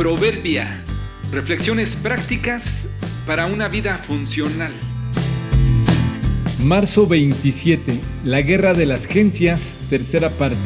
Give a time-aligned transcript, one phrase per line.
[0.00, 0.82] Proverbia.
[1.30, 2.88] Reflexiones prácticas
[3.26, 4.72] para una vida funcional.
[6.58, 7.92] Marzo 27.
[8.24, 10.56] La guerra de las gencias, tercera parte.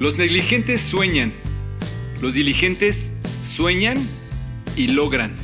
[0.00, 1.34] Los negligentes sueñan.
[2.22, 3.12] Los diligentes
[3.44, 3.98] sueñan
[4.74, 5.34] y logran.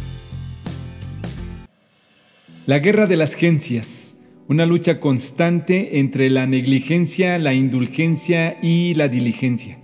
[2.64, 4.16] La guerra de las gencias.
[4.48, 9.81] Una lucha constante entre la negligencia, la indulgencia y la diligencia.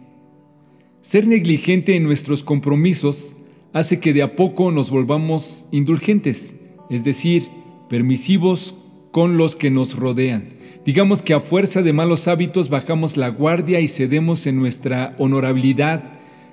[1.09, 3.35] Ser negligente en nuestros compromisos
[3.73, 6.55] hace que de a poco nos volvamos indulgentes,
[6.91, 7.45] es decir,
[7.89, 8.77] permisivos
[9.11, 10.51] con los que nos rodean.
[10.85, 16.05] Digamos que a fuerza de malos hábitos bajamos la guardia y cedemos en nuestra honorabilidad,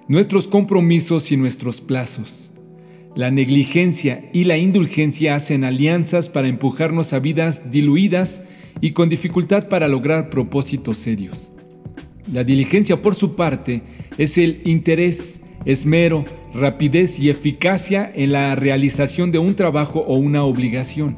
[0.08, 2.54] nuestros compromisos y nuestros plazos.
[3.14, 8.42] La negligencia y la indulgencia hacen alianzas para empujarnos a vidas diluidas
[8.80, 11.52] y con dificultad para lograr propósitos serios.
[12.32, 13.82] La diligencia, por su parte,
[14.18, 20.44] es el interés, esmero, rapidez y eficacia en la realización de un trabajo o una
[20.44, 21.18] obligación.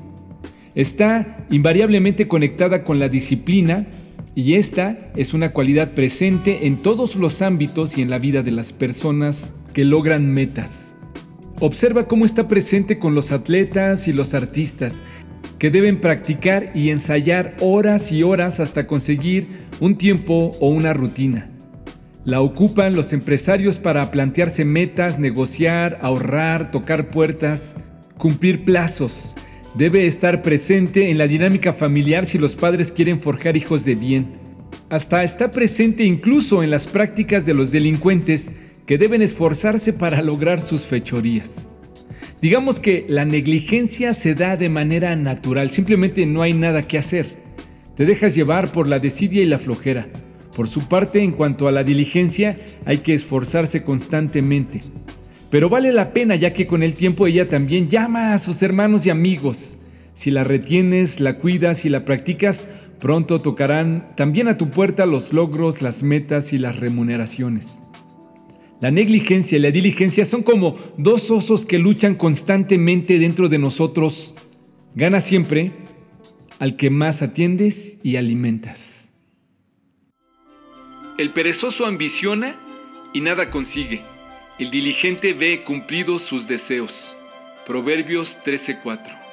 [0.76, 3.88] Está invariablemente conectada con la disciplina
[4.36, 8.52] y esta es una cualidad presente en todos los ámbitos y en la vida de
[8.52, 10.96] las personas que logran metas.
[11.60, 15.02] Observa cómo está presente con los atletas y los artistas,
[15.60, 19.48] que deben practicar y ensayar horas y horas hasta conseguir
[19.80, 21.50] un tiempo o una rutina.
[22.24, 27.76] La ocupan los empresarios para plantearse metas, negociar, ahorrar, tocar puertas,
[28.18, 29.34] cumplir plazos.
[29.76, 34.40] Debe estar presente en la dinámica familiar si los padres quieren forjar hijos de bien.
[34.90, 38.52] Hasta está presente incluso en las prácticas de los delincuentes
[38.86, 41.66] que deben esforzarse para lograr sus fechorías.
[42.42, 47.26] Digamos que la negligencia se da de manera natural, simplemente no hay nada que hacer.
[47.96, 50.08] Te dejas llevar por la desidia y la flojera.
[50.56, 54.82] Por su parte, en cuanto a la diligencia, hay que esforzarse constantemente.
[55.50, 59.08] Pero vale la pena ya que con el tiempo ella también llama a sus hermanos
[59.08, 59.80] y amigos.
[60.14, 62.68] Si la retienes, la cuidas y la practicas,
[63.00, 67.82] pronto tocarán también a tu puerta los logros, las metas y las remuneraciones.
[68.80, 74.36] La negligencia y la diligencia son como dos osos que luchan constantemente dentro de nosotros.
[74.94, 75.72] Gana siempre
[76.60, 79.12] al que más atiendes y alimentas.
[81.18, 82.56] El perezoso ambiciona
[83.14, 84.02] y nada consigue.
[84.60, 87.16] El diligente ve cumplidos sus deseos.
[87.66, 89.27] Proverbios 13:4